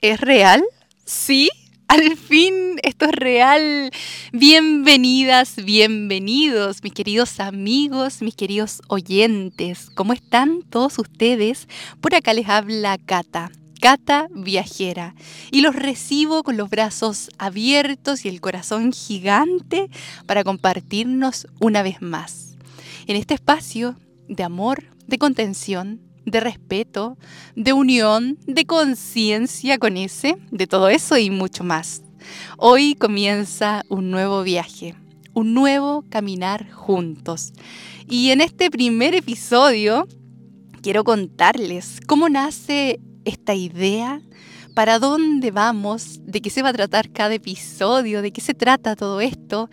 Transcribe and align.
¿Es 0.00 0.20
real? 0.20 0.62
¿Sí? 1.04 1.50
Al 1.88 2.16
fin, 2.16 2.78
esto 2.84 3.06
es 3.06 3.10
real. 3.10 3.90
Bienvenidas, 4.32 5.56
bienvenidos, 5.56 6.84
mis 6.84 6.92
queridos 6.92 7.40
amigos, 7.40 8.22
mis 8.22 8.36
queridos 8.36 8.80
oyentes. 8.86 9.90
¿Cómo 9.96 10.12
están 10.12 10.62
todos 10.62 11.00
ustedes? 11.00 11.66
Por 12.00 12.14
acá 12.14 12.32
les 12.32 12.48
habla 12.48 12.96
Cata. 12.96 13.50
Cata 13.80 14.28
Viajera 14.32 15.16
y 15.50 15.62
los 15.62 15.74
recibo 15.74 16.44
con 16.44 16.56
los 16.56 16.70
brazos 16.70 17.30
abiertos 17.36 18.24
y 18.24 18.28
el 18.28 18.40
corazón 18.40 18.92
gigante 18.92 19.90
para 20.26 20.44
compartirnos 20.44 21.48
una 21.58 21.82
vez 21.82 22.00
más. 22.00 22.56
En 23.08 23.16
este 23.16 23.34
espacio 23.34 23.96
de 24.28 24.44
amor, 24.44 24.84
de 25.08 25.18
contención, 25.18 26.07
de 26.24 26.40
respeto, 26.40 27.18
de 27.56 27.72
unión, 27.72 28.38
de 28.46 28.64
conciencia 28.64 29.78
con 29.78 29.96
ese, 29.96 30.36
de 30.50 30.66
todo 30.66 30.88
eso 30.88 31.16
y 31.16 31.30
mucho 31.30 31.64
más. 31.64 32.02
Hoy 32.56 32.94
comienza 32.94 33.84
un 33.88 34.10
nuevo 34.10 34.42
viaje, 34.42 34.94
un 35.34 35.54
nuevo 35.54 36.04
caminar 36.10 36.70
juntos. 36.70 37.52
Y 38.08 38.30
en 38.30 38.40
este 38.40 38.70
primer 38.70 39.14
episodio 39.14 40.06
quiero 40.82 41.04
contarles 41.04 42.00
cómo 42.06 42.28
nace 42.28 43.00
esta 43.24 43.54
idea, 43.54 44.20
para 44.74 45.00
dónde 45.00 45.50
vamos, 45.50 46.20
de 46.24 46.40
qué 46.40 46.50
se 46.50 46.62
va 46.62 46.68
a 46.68 46.72
tratar 46.72 47.10
cada 47.10 47.34
episodio, 47.34 48.22
de 48.22 48.30
qué 48.30 48.40
se 48.40 48.54
trata 48.54 48.94
todo 48.94 49.20
esto 49.20 49.68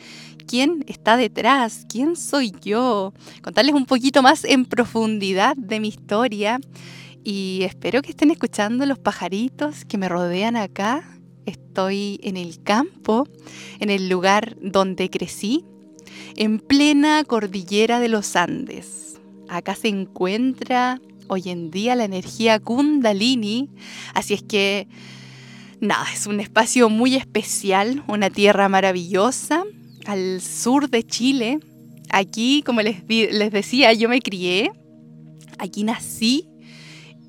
quién 0.48 0.84
está 0.88 1.18
detrás, 1.18 1.86
quién 1.90 2.16
soy 2.16 2.54
yo, 2.62 3.14
contarles 3.42 3.76
un 3.76 3.86
poquito 3.86 4.22
más 4.22 4.44
en 4.44 4.66
profundidad 4.66 5.56
de 5.56 5.80
mi 5.80 5.90
historia 5.90 6.60
y 7.24 7.62
espero 7.64 8.02
que 8.02 8.12
estén 8.12 8.32
escuchando 8.32 8.86
los 8.86 9.00
pajaritos 9.00 9.84
que 9.86 9.98
me 9.98 10.08
rodean 10.08 10.56
acá. 10.56 11.20
Estoy 11.46 12.20
en 12.24 12.38
el 12.38 12.62
campo, 12.62 13.28
en 13.80 13.90
el 13.90 14.10
lugar 14.10 14.56
donde 14.62 15.10
crecí, 15.10 15.66
en 16.36 16.60
plena 16.60 17.24
cordillera 17.24 18.00
de 18.00 18.10
los 18.10 18.36
Andes. 18.36 19.20
Acá 19.50 19.76
se 19.76 19.88
encuentra 19.88 21.02
hoy 21.28 21.50
en 21.50 21.72
día 21.72 21.96
la 21.96 22.06
energía 22.06 22.60
kundalini, 22.60 23.70
así 24.14 24.36
es 24.36 24.44
que 24.44 24.88
nada, 25.80 26.06
es 26.14 26.28
un 26.28 26.40
espacio 26.40 26.90
muy 26.90 27.16
especial, 27.16 28.04
una 28.08 28.30
tierra 28.30 28.70
maravillosa 28.70 29.64
al 30.06 30.42
sur 30.42 30.90
de 30.90 31.04
Chile. 31.04 31.60
Aquí, 32.10 32.64
como 32.66 32.82
les, 32.82 33.04
les 33.08 33.52
decía, 33.52 33.94
yo 33.94 34.08
me 34.08 34.22
crié, 34.22 34.72
aquí 35.58 35.84
nací 35.84 36.48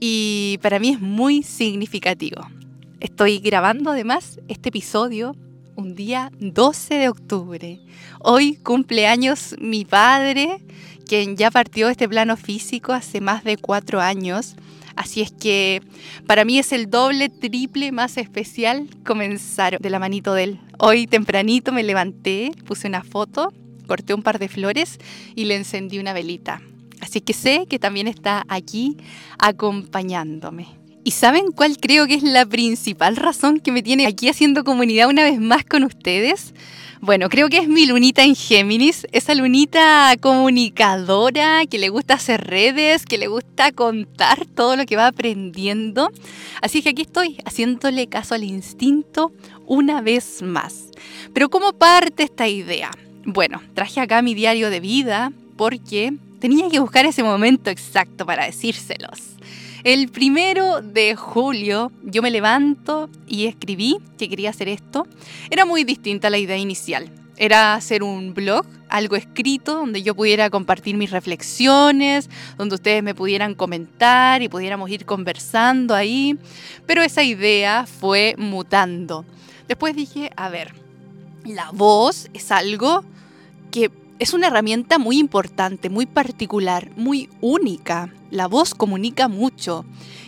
y 0.00 0.58
para 0.62 0.78
mí 0.78 0.90
es 0.90 1.00
muy 1.00 1.42
significativo. 1.42 2.46
Estoy 3.00 3.38
grabando 3.38 3.90
además 3.90 4.40
este 4.48 4.68
episodio 4.68 5.34
un 5.76 5.94
día 5.94 6.30
12 6.38 6.94
de 6.94 7.08
octubre. 7.08 7.80
Hoy 8.20 8.56
cumpleaños 8.56 9.54
mi 9.58 9.84
padre, 9.84 10.64
quien 11.06 11.36
ya 11.36 11.50
partió 11.50 11.86
de 11.86 11.92
este 11.92 12.08
plano 12.08 12.36
físico 12.36 12.92
hace 12.92 13.20
más 13.20 13.44
de 13.44 13.56
cuatro 13.56 14.00
años. 14.00 14.56
Así 14.96 15.20
es 15.20 15.30
que 15.30 15.82
para 16.26 16.44
mí 16.44 16.58
es 16.58 16.72
el 16.72 16.90
doble, 16.90 17.28
triple 17.28 17.92
más 17.92 18.16
especial 18.16 18.88
comenzar 19.04 19.78
de 19.78 19.90
la 19.90 19.98
manito 19.98 20.32
de 20.34 20.44
él. 20.44 20.60
Hoy 20.78 21.06
tempranito 21.06 21.70
me 21.70 21.82
levanté, 21.82 22.50
puse 22.64 22.88
una 22.88 23.04
foto, 23.04 23.52
corté 23.86 24.14
un 24.14 24.22
par 24.22 24.38
de 24.38 24.48
flores 24.48 24.98
y 25.34 25.44
le 25.44 25.56
encendí 25.56 25.98
una 25.98 26.14
velita. 26.14 26.62
Así 27.00 27.20
que 27.20 27.34
sé 27.34 27.66
que 27.68 27.78
también 27.78 28.08
está 28.08 28.44
aquí 28.48 28.96
acompañándome. 29.38 30.66
¿Y 31.04 31.12
saben 31.12 31.52
cuál 31.52 31.76
creo 31.78 32.06
que 32.06 32.14
es 32.14 32.22
la 32.22 32.46
principal 32.46 33.16
razón 33.16 33.60
que 33.60 33.70
me 33.70 33.82
tiene 33.82 34.06
aquí 34.06 34.28
haciendo 34.28 34.64
comunidad 34.64 35.08
una 35.08 35.22
vez 35.22 35.38
más 35.38 35.64
con 35.64 35.84
ustedes? 35.84 36.52
Bueno, 37.00 37.28
creo 37.28 37.48
que 37.48 37.58
es 37.58 37.68
mi 37.68 37.84
lunita 37.86 38.24
en 38.24 38.34
Géminis, 38.34 39.06
esa 39.12 39.34
lunita 39.34 40.14
comunicadora 40.20 41.66
que 41.66 41.78
le 41.78 41.90
gusta 41.90 42.14
hacer 42.14 42.42
redes, 42.46 43.04
que 43.04 43.18
le 43.18 43.26
gusta 43.26 43.70
contar 43.72 44.46
todo 44.46 44.76
lo 44.76 44.86
que 44.86 44.96
va 44.96 45.08
aprendiendo. 45.08 46.10
Así 46.62 46.82
que 46.82 46.90
aquí 46.90 47.02
estoy 47.02 47.38
haciéndole 47.44 48.06
caso 48.06 48.34
al 48.34 48.44
instinto 48.44 49.32
una 49.66 50.00
vez 50.00 50.40
más. 50.40 50.88
Pero 51.34 51.50
¿cómo 51.50 51.74
parte 51.74 52.22
esta 52.22 52.48
idea? 52.48 52.90
Bueno, 53.24 53.60
traje 53.74 54.00
acá 54.00 54.22
mi 54.22 54.34
diario 54.34 54.70
de 54.70 54.80
vida 54.80 55.32
porque 55.56 56.14
tenía 56.38 56.70
que 56.70 56.80
buscar 56.80 57.04
ese 57.04 57.22
momento 57.22 57.68
exacto 57.68 58.24
para 58.24 58.46
decírselos. 58.46 59.36
El 59.86 60.08
primero 60.08 60.82
de 60.82 61.14
julio 61.14 61.92
yo 62.02 62.20
me 62.20 62.32
levanto 62.32 63.08
y 63.28 63.46
escribí 63.46 63.98
que 64.18 64.28
quería 64.28 64.50
hacer 64.50 64.68
esto. 64.68 65.06
Era 65.48 65.64
muy 65.64 65.84
distinta 65.84 66.26
a 66.26 66.30
la 66.32 66.38
idea 66.38 66.56
inicial. 66.56 67.08
Era 67.36 67.74
hacer 67.74 68.02
un 68.02 68.34
blog, 68.34 68.66
algo 68.88 69.14
escrito, 69.14 69.74
donde 69.74 70.02
yo 70.02 70.16
pudiera 70.16 70.50
compartir 70.50 70.96
mis 70.96 71.12
reflexiones, 71.12 72.28
donde 72.58 72.74
ustedes 72.74 73.00
me 73.04 73.14
pudieran 73.14 73.54
comentar 73.54 74.42
y 74.42 74.48
pudiéramos 74.48 74.90
ir 74.90 75.06
conversando 75.06 75.94
ahí. 75.94 76.36
Pero 76.84 77.02
esa 77.02 77.22
idea 77.22 77.86
fue 77.86 78.34
mutando. 78.38 79.24
Después 79.68 79.94
dije, 79.94 80.32
a 80.36 80.48
ver, 80.48 80.74
la 81.44 81.70
voz 81.70 82.28
es 82.34 82.50
algo 82.50 83.04
que 83.70 83.92
es 84.18 84.34
una 84.34 84.48
herramienta 84.48 84.98
muy 84.98 85.18
importante, 85.18 85.90
muy 85.90 86.06
particular, 86.06 86.90
muy 86.96 87.28
única. 87.40 88.12
La 88.30 88.46
voz 88.46 88.74
comunica 88.74 89.28
mucho. 89.28 89.84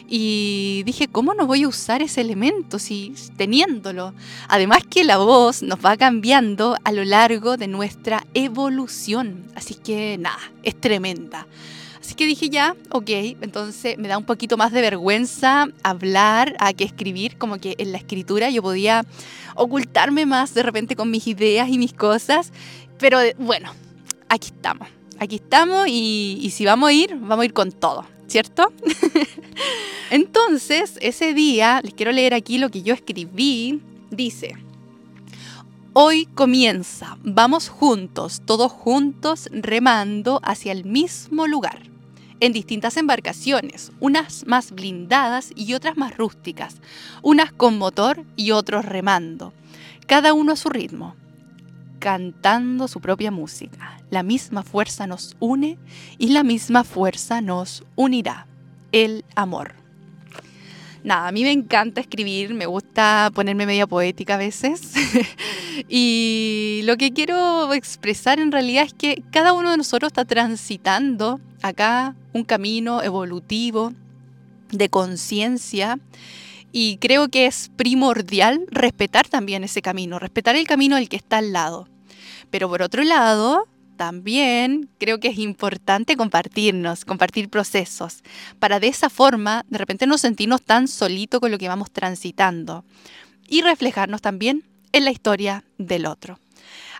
Y 0.08 0.82
dije, 0.86 1.08
¿cómo 1.08 1.34
no 1.34 1.46
voy 1.46 1.64
a 1.64 1.68
usar 1.68 2.00
ese 2.00 2.22
elemento 2.22 2.78
si 2.78 3.12
teniéndolo? 3.36 4.14
Además 4.48 4.82
que 4.88 5.04
la 5.04 5.18
voz 5.18 5.62
nos 5.62 5.84
va 5.84 5.96
cambiando 5.96 6.76
a 6.84 6.92
lo 6.92 7.04
largo 7.04 7.56
de 7.56 7.68
nuestra 7.68 8.26
evolución. 8.32 9.44
Así 9.54 9.74
que 9.74 10.16
nada, 10.18 10.40
es 10.62 10.80
tremenda. 10.80 11.46
Así 12.00 12.14
que 12.14 12.24
dije 12.24 12.48
ya, 12.48 12.74
ok, 12.90 13.10
entonces 13.42 13.98
me 13.98 14.08
da 14.08 14.16
un 14.16 14.24
poquito 14.24 14.56
más 14.56 14.72
de 14.72 14.80
vergüenza 14.80 15.68
hablar 15.82 16.56
a 16.58 16.72
que 16.72 16.84
escribir, 16.84 17.36
como 17.36 17.58
que 17.58 17.74
en 17.76 17.92
la 17.92 17.98
escritura 17.98 18.48
yo 18.48 18.62
podía 18.62 19.04
ocultarme 19.56 20.24
más 20.24 20.54
de 20.54 20.62
repente 20.62 20.96
con 20.96 21.10
mis 21.10 21.26
ideas 21.26 21.68
y 21.68 21.76
mis 21.76 21.92
cosas 21.92 22.50
pero 22.98 23.18
bueno, 23.38 23.72
aquí 24.28 24.48
estamos. 24.48 24.88
Aquí 25.20 25.36
estamos 25.36 25.88
y, 25.88 26.48
si 26.54 26.64
vamos 26.64 26.90
a 26.90 26.92
ir, 26.92 27.16
vamos 27.16 27.40
a 27.40 27.44
ir 27.44 27.52
con 27.52 27.72
todo, 27.72 28.04
¿cierto? 28.28 28.72
Entonces, 30.10 30.96
ese 31.02 31.34
día, 31.34 31.80
les 31.82 31.92
quiero 31.94 32.12
leer 32.12 32.34
aquí 32.34 32.58
lo 32.58 32.70
que 32.70 32.82
yo 32.82 32.94
escribí. 32.94 33.82
Dice, 34.10 34.54
hoy 35.92 36.26
comienza, 36.26 37.18
vamos 37.24 37.68
juntos, 37.68 38.42
todos 38.44 38.70
juntos, 38.70 39.48
remando 39.50 40.40
hacia 40.44 40.70
el 40.70 40.84
mismo 40.84 41.48
lugar, 41.48 41.82
en 42.38 42.52
distintas 42.52 42.96
embarcaciones, 42.96 43.90
unas 43.98 44.46
más 44.46 44.70
blindadas 44.70 45.50
y 45.56 45.74
otras 45.74 45.96
más 45.96 46.16
rústicas, 46.16 46.76
unas 47.22 47.52
con 47.52 47.76
motor 47.76 48.24
y 48.36 48.52
otros 48.52 48.84
remando, 48.84 49.52
cada 50.06 50.32
uno 50.32 50.52
a 50.52 50.56
su 50.56 50.68
ritmo 50.68 51.16
cantando 51.98 52.88
su 52.88 53.00
propia 53.00 53.30
música. 53.30 54.00
La 54.10 54.22
misma 54.22 54.62
fuerza 54.62 55.06
nos 55.06 55.36
une 55.40 55.78
y 56.18 56.28
la 56.28 56.42
misma 56.42 56.84
fuerza 56.84 57.40
nos 57.40 57.84
unirá, 57.96 58.46
el 58.92 59.24
amor. 59.34 59.74
Nada, 61.04 61.28
a 61.28 61.32
mí 61.32 61.42
me 61.42 61.52
encanta 61.52 62.00
escribir, 62.00 62.54
me 62.54 62.66
gusta 62.66 63.30
ponerme 63.34 63.66
media 63.66 63.86
poética 63.86 64.34
a 64.34 64.38
veces. 64.38 64.94
y 65.88 66.80
lo 66.84 66.96
que 66.96 67.12
quiero 67.12 67.72
expresar 67.72 68.40
en 68.40 68.50
realidad 68.50 68.84
es 68.84 68.94
que 68.94 69.22
cada 69.30 69.52
uno 69.52 69.70
de 69.70 69.76
nosotros 69.76 70.10
está 70.10 70.24
transitando 70.24 71.40
acá 71.62 72.14
un 72.32 72.44
camino 72.44 73.02
evolutivo 73.02 73.92
de 74.70 74.88
conciencia 74.88 75.98
y 76.72 76.98
creo 76.98 77.28
que 77.28 77.46
es 77.46 77.70
primordial 77.76 78.66
respetar 78.70 79.28
también 79.28 79.64
ese 79.64 79.82
camino, 79.82 80.18
respetar 80.18 80.56
el 80.56 80.66
camino 80.66 80.96
del 80.96 81.08
que 81.08 81.16
está 81.16 81.38
al 81.38 81.52
lado. 81.52 81.88
Pero 82.50 82.68
por 82.68 82.82
otro 82.82 83.02
lado, 83.02 83.66
también 83.96 84.88
creo 84.98 85.18
que 85.18 85.28
es 85.28 85.38
importante 85.38 86.16
compartirnos, 86.16 87.04
compartir 87.04 87.50
procesos, 87.50 88.22
para 88.58 88.80
de 88.80 88.88
esa 88.88 89.10
forma 89.10 89.64
de 89.68 89.78
repente 89.78 90.06
no 90.06 90.18
sentirnos 90.18 90.62
tan 90.62 90.88
solitos 90.88 91.40
con 91.40 91.50
lo 91.50 91.58
que 91.58 91.68
vamos 91.68 91.90
transitando 91.90 92.84
y 93.48 93.62
reflejarnos 93.62 94.22
también 94.22 94.64
en 94.92 95.04
la 95.04 95.10
historia 95.10 95.64
del 95.78 96.06
otro. 96.06 96.38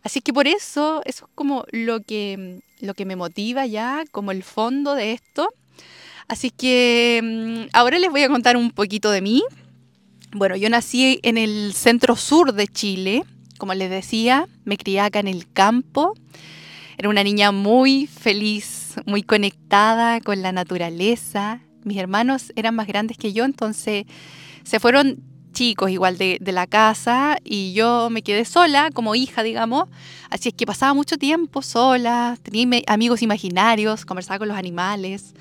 Así 0.02 0.20
que 0.20 0.32
por 0.32 0.46
eso, 0.46 1.02
eso 1.04 1.26
es 1.26 1.32
como 1.34 1.64
lo 1.70 2.00
que, 2.00 2.60
lo 2.80 2.94
que 2.94 3.04
me 3.04 3.16
motiva 3.16 3.66
ya, 3.66 4.04
como 4.10 4.30
el 4.30 4.42
fondo 4.42 4.94
de 4.94 5.12
esto. 5.12 5.48
Así 6.28 6.50
que 6.50 7.20
mm, 7.22 7.70
ahora 7.72 7.98
les 7.98 8.10
voy 8.10 8.22
a 8.22 8.28
contar 8.28 8.56
un 8.56 8.70
poquito 8.70 9.10
de 9.10 9.22
mí. 9.22 9.42
Bueno, 10.38 10.54
yo 10.54 10.70
nací 10.70 11.18
en 11.24 11.36
el 11.36 11.72
centro 11.74 12.14
sur 12.14 12.52
de 12.52 12.68
Chile. 12.68 13.24
Como 13.58 13.74
les 13.74 13.90
decía, 13.90 14.46
me 14.64 14.76
crié 14.76 15.00
acá 15.00 15.18
en 15.18 15.26
el 15.26 15.50
campo. 15.50 16.14
Era 16.96 17.08
una 17.08 17.24
niña 17.24 17.50
muy 17.50 18.06
feliz, 18.06 18.94
muy 19.04 19.24
conectada 19.24 20.20
con 20.20 20.40
la 20.40 20.52
naturaleza. 20.52 21.60
Mis 21.82 21.98
hermanos 21.98 22.52
eran 22.54 22.76
más 22.76 22.86
grandes 22.86 23.16
que 23.18 23.32
yo, 23.32 23.44
entonces 23.44 24.04
se 24.62 24.78
fueron 24.78 25.24
chicos 25.52 25.90
igual 25.90 26.18
de, 26.18 26.38
de, 26.40 26.52
la 26.52 26.68
casa 26.68 27.38
y 27.42 27.72
yo 27.72 28.08
me 28.08 28.22
quedé 28.22 28.44
sola 28.44 28.90
como 28.94 29.16
hija, 29.16 29.42
digamos. 29.42 29.88
Así 30.30 30.50
es 30.50 30.54
que 30.54 30.66
pasaba 30.66 30.94
mucho 30.94 31.16
tiempo 31.16 31.62
sola, 31.62 32.38
tenía 32.44 32.80
amigos 32.86 33.22
imaginarios, 33.22 34.04
conversaba 34.04 34.38
con 34.38 34.46
los 34.46 34.56
animales. 34.56 35.34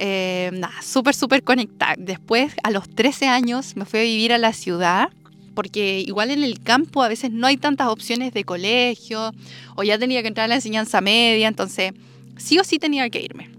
Eh, 0.00 0.50
nada, 0.52 0.80
súper, 0.80 1.14
súper 1.14 1.42
conectada. 1.42 1.96
Después, 1.98 2.54
a 2.62 2.70
los 2.70 2.88
13 2.88 3.26
años, 3.26 3.76
me 3.76 3.84
fui 3.84 3.98
a 3.98 4.02
vivir 4.04 4.32
a 4.32 4.38
la 4.38 4.52
ciudad 4.52 5.10
porque 5.54 6.04
igual 6.06 6.30
en 6.30 6.44
el 6.44 6.60
campo 6.60 7.02
a 7.02 7.08
veces 7.08 7.32
no 7.32 7.48
hay 7.48 7.56
tantas 7.56 7.88
opciones 7.88 8.32
de 8.32 8.44
colegio 8.44 9.32
o 9.74 9.82
ya 9.82 9.98
tenía 9.98 10.22
que 10.22 10.28
entrar 10.28 10.44
a 10.44 10.48
la 10.48 10.54
enseñanza 10.54 11.00
media, 11.00 11.48
entonces 11.48 11.94
sí 12.36 12.60
o 12.60 12.64
sí 12.64 12.78
tenía 12.78 13.10
que 13.10 13.20
irme. 13.20 13.50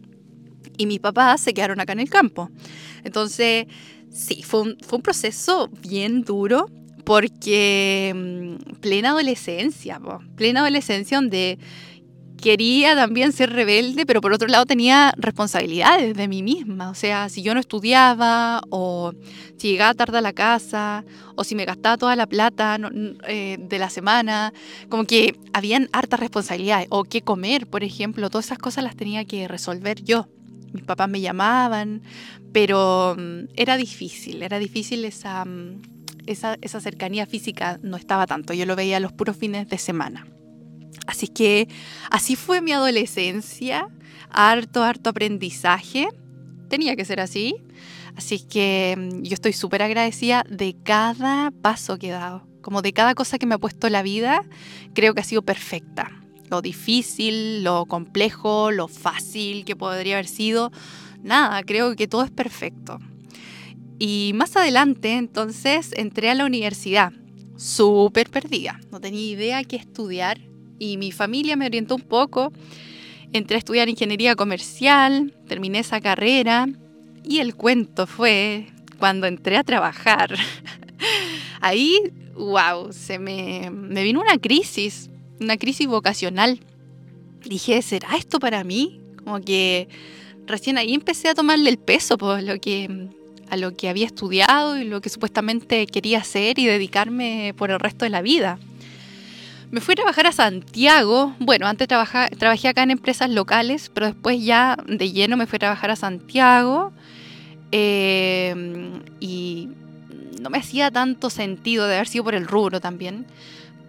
Y 0.78 0.86
mis 0.86 1.02
papás 1.02 1.42
se 1.42 1.54
quedaron 1.54 1.82
acá 1.82 1.92
en 1.92 2.00
el 2.00 2.10
campo. 2.10 2.50
Entonces, 3.04 3.68
sí, 4.14 4.44
fue 4.44 4.62
un, 4.62 4.78
fue 4.80 4.96
un 4.96 5.04
proceso 5.04 5.68
bien 5.82 6.22
duro 6.22 6.70
porque 7.04 8.14
mm, 8.16 8.76
plena 8.80 9.10
adolescencia, 9.10 10.00
plena 10.38 10.62
adolescencia 10.62 11.18
donde 11.18 11.60
quería 12.40 12.96
también 12.96 13.32
ser 13.32 13.52
rebelde, 13.52 14.06
pero 14.06 14.22
por 14.22 14.34
otro 14.34 14.48
lado 14.48 14.66
tenía 14.66 15.14
responsabilidades 15.18 16.16
de 16.16 16.28
mí 16.28 16.42
misma. 16.42 16.90
O 16.90 16.96
sea, 16.96 17.30
si 17.30 17.42
yo 17.42 17.54
no 17.54 17.60
estudiaba, 17.60 18.62
o 18.70 19.14
si 19.58 19.72
llegaba 19.72 19.94
tarde 19.94 20.18
a 20.18 20.22
la 20.22 20.34
casa, 20.34 21.04
o 21.36 21.44
si 21.44 21.56
me 21.56 21.66
gastaba 21.66 21.98
toda 21.98 22.16
la 22.16 22.28
plata 22.28 22.78
eh, 23.28 23.58
de 23.60 23.80
la 23.80 23.90
semana, 23.90 24.54
como 24.90 25.06
que 25.06 25.40
habían 25.54 25.90
hartas 25.92 26.20
responsabilidades. 26.20 26.88
O 26.90 27.04
qué 27.04 27.22
comer, 27.22 27.68
por 27.68 27.84
ejemplo, 27.84 28.30
todas 28.30 28.46
esas 28.46 28.58
cosas 28.60 28.84
las 28.84 28.96
tenía 28.96 29.26
que 29.26 29.48
resolver 29.48 30.04
yo. 30.04 30.28
Mis 30.74 30.84
papás 30.84 31.10
me 31.10 31.22
llamaban, 31.22 32.02
pero 32.52 33.16
mm, 33.18 33.50
era 33.56 33.78
difícil, 33.78 34.44
era 34.44 34.60
difícil 34.60 35.04
esa, 35.06 35.46
mm, 35.46 35.82
esa, 36.26 36.58
esa 36.62 36.80
cercanía 36.80 37.26
física, 37.26 37.80
no 37.82 37.98
estaba 37.98 38.28
tanto. 38.28 38.54
Yo 38.54 38.66
lo 38.66 38.76
veía 38.76 39.00
los 39.00 39.12
puros 39.12 39.36
fines 39.36 39.68
de 39.68 39.78
semana. 39.78 40.26
Así 41.08 41.28
que 41.28 41.68
así 42.12 42.36
fue 42.36 42.62
mi 42.62 42.72
adolescencia, 42.72 43.90
harto, 44.30 44.84
harto 44.84 45.10
aprendizaje. 45.10 46.08
Tenía 46.70 46.96
que 46.96 47.06
ser 47.06 47.20
así. 47.20 47.56
Así 48.16 48.40
que 48.40 48.96
mm, 48.98 49.24
yo 49.24 49.34
estoy 49.34 49.54
súper 49.54 49.82
agradecida 49.82 50.44
de 50.50 50.76
cada 50.84 51.52
paso 51.52 51.98
que 51.98 52.10
he 52.10 52.12
dado. 52.12 52.48
Como 52.62 52.82
de 52.82 52.94
cada 52.94 53.16
cosa 53.16 53.38
que 53.40 53.46
me 53.46 53.56
ha 53.56 53.60
puesto 53.60 53.90
la 53.90 54.04
vida, 54.04 54.44
creo 54.94 55.14
que 55.14 55.22
ha 55.22 55.24
sido 55.24 55.42
perfecta. 55.42 56.12
Lo 56.50 56.62
difícil, 56.62 57.64
lo 57.64 57.86
complejo, 57.86 58.72
lo 58.72 58.88
fácil 58.88 59.66
que 59.66 59.76
podría 59.76 60.16
haber 60.16 60.28
sido. 60.28 60.72
Nada, 61.22 61.64
creo 61.64 61.96
que 61.96 62.08
todo 62.08 62.24
es 62.24 62.32
perfecto. 62.32 63.00
Y 64.00 64.32
más 64.36 64.56
adelante, 64.56 65.16
entonces, 65.16 65.92
entré 65.96 66.30
a 66.30 66.36
la 66.36 66.46
universidad, 66.46 67.14
súper 67.58 68.30
perdida. 68.30 68.80
No 68.92 69.00
tenía 69.00 69.30
idea 69.30 69.64
qué 69.64 69.76
estudiar 69.76 70.49
y 70.80 70.98
mi 70.98 71.12
familia 71.12 71.56
me 71.56 71.66
orientó 71.66 71.96
un 71.96 72.02
poco. 72.02 72.52
Entré 73.32 73.56
a 73.56 73.60
estudiar 73.60 73.90
ingeniería 73.90 74.36
comercial, 74.36 75.34
terminé 75.48 75.80
esa 75.80 76.02
carrera 76.02 76.68
y 77.24 77.40
el 77.40 77.54
cuento 77.54 78.08
fue 78.08 78.68
cuando 78.98 79.28
entré 79.28 79.58
a 79.58 79.64
trabajar. 79.64 80.36
Ahí, 81.62 82.00
wow, 82.36 82.92
se 82.92 83.20
me, 83.20 83.70
me 83.70 84.04
vino 84.04 84.22
una 84.22 84.38
crisis, 84.38 85.10
una 85.40 85.58
crisis 85.58 85.88
vocacional. 85.88 86.60
Dije, 87.46 87.82
¿será 87.82 88.16
esto 88.18 88.40
para 88.40 88.64
mí? 88.64 89.00
Como 89.24 89.42
que 89.42 89.88
recién 90.46 90.78
ahí 90.78 90.94
empecé 90.94 91.30
a 91.30 91.36
tomarle 91.36 91.70
el 91.70 91.78
peso 91.78 92.18
por 92.18 92.42
lo 92.44 92.60
que, 92.60 93.10
a 93.50 93.56
lo 93.56 93.76
que 93.76 93.88
había 93.88 94.06
estudiado 94.06 94.78
y 94.78 94.84
lo 94.84 95.00
que 95.00 95.10
supuestamente 95.10 95.86
quería 95.88 96.20
hacer 96.20 96.60
y 96.60 96.66
dedicarme 96.66 97.54
por 97.56 97.72
el 97.72 97.80
resto 97.80 98.06
de 98.06 98.10
la 98.10 98.22
vida. 98.22 98.60
Me 99.72 99.82
fui 99.82 99.94
a 99.94 99.98
trabajar 99.98 100.26
a 100.26 100.32
Santiago. 100.32 101.36
Bueno, 101.40 101.68
antes 101.68 101.88
trabajé 101.88 102.68
acá 102.68 102.82
en 102.82 102.90
empresas 102.90 103.30
locales, 103.30 103.92
pero 103.94 104.08
después 104.08 104.44
ya 104.44 104.78
de 104.88 105.12
lleno 105.12 105.38
me 105.38 105.46
fui 105.46 105.58
a 105.58 105.60
trabajar 105.60 105.92
a 105.92 105.96
Santiago. 105.96 106.92
Eh, 107.72 108.92
y 109.20 109.70
no 110.42 110.50
me 110.50 110.58
hacía 110.58 110.90
tanto 110.90 111.30
sentido 111.30 111.86
de 111.86 111.96
haber 111.96 112.08
sido 112.08 112.24
por 112.24 112.34
el 112.34 112.48
rubro 112.48 112.82
también. 112.82 113.28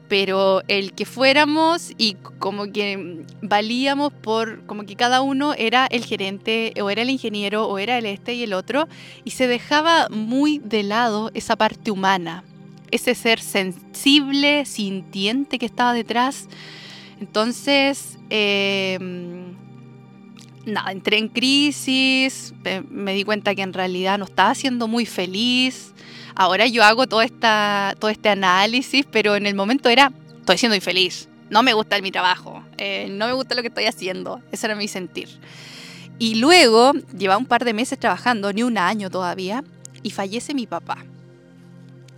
Pero 0.09 0.63
el 0.69 0.93
que 0.93 1.07
fuéramos 1.07 1.93
y 1.97 2.15
como 2.39 2.71
que 2.71 3.25
valíamos 3.41 4.13
por, 4.13 4.67
como 4.67 4.85
que 4.85 4.97
cada 4.97 5.23
uno 5.23 5.55
era 5.55 5.87
el 5.87 6.05
gerente 6.05 6.75
o 6.83 6.91
era 6.91 7.01
el 7.03 7.09
ingeniero 7.09 7.67
o 7.67 7.79
era 7.79 7.97
el 7.97 8.05
este 8.05 8.35
y 8.35 8.43
el 8.43 8.53
otro, 8.53 8.87
y 9.25 9.31
se 9.31 9.47
dejaba 9.47 10.09
muy 10.11 10.59
de 10.59 10.83
lado 10.83 11.31
esa 11.33 11.57
parte 11.57 11.91
humana 11.91 12.45
ese 12.91 13.15
ser 13.15 13.41
sensible, 13.41 14.65
sintiente 14.67 15.59
que 15.59 15.67
estaba 15.67 15.93
detrás. 15.93 16.49
Entonces, 17.21 18.19
em, 18.31 19.55
nada, 20.65 20.93
entré 20.93 21.19
en 21.19 21.29
crisis, 21.29 22.55
me 22.89 23.15
di 23.15 23.25
cuenta 23.25 23.55
que 23.55 23.63
en 23.63 23.73
realidad 23.73 24.19
no 24.19 24.25
estaba 24.25 24.55
siendo 24.55 24.89
muy 24.89 25.07
feliz. 25.07 25.93
Ahora 26.35 26.67
yo 26.67 26.83
hago 26.85 27.07
todo, 27.07 27.23
esta, 27.23 27.95
todo 27.99 28.11
este 28.11 28.29
análisis, 28.29 29.05
pero 29.11 29.37
en 29.37 29.47
el 29.47 29.55
momento 29.55 29.89
era, 29.89 30.13
estoy 30.39 30.59
siendo 30.59 30.77
infeliz, 30.77 31.29
no 31.51 31.63
me 31.63 31.75
gusta 31.75 32.01
mi 32.01 32.13
trabajo, 32.13 32.63
eh, 32.79 33.09
no 33.11 33.27
me 33.27 33.33
gusta 33.33 33.55
lo 33.55 33.63
que 33.63 33.69
estoy 33.69 33.87
haciendo, 33.87 34.41
ese 34.53 34.67
era 34.67 34.77
mi 34.77 34.89
sentir. 34.89 35.29
Y 36.19 36.37
luego, 36.37 36.93
llevaba 37.17 37.39
un 37.39 37.47
par 37.47 37.65
de 37.65 37.73
meses 37.73 37.99
trabajando, 37.99 38.53
ni 38.53 38.63
un 38.63 38.79
año 38.79 39.11
todavía, 39.11 39.65
y 40.03 40.11
fallece 40.11 40.55
mi 40.55 40.67
papá. 40.67 41.05